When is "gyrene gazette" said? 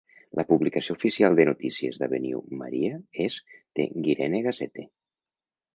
4.09-4.93